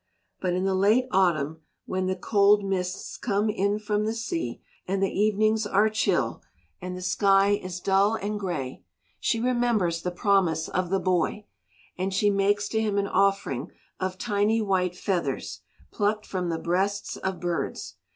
[0.39, 4.99] But in the late autumn when the cold mists come in from the sea, and
[4.99, 6.41] the evenings are chill,
[6.81, 8.83] and the sky is dull and grey,
[9.19, 11.45] she remembers the promise of the boy.
[11.99, 13.69] And she makes to him an offering
[13.99, 15.61] of tiny white feathers
[15.91, 17.97] plucked from the breasts of birds.